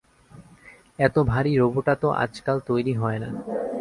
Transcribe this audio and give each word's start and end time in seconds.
এত 0.99 1.15
ভারি 1.23 1.51
রোবটাতো 1.57 2.07
আজকাল 2.23 2.57
তৈরি 2.69 2.93
হয় 2.93 3.19
না। 3.19 3.29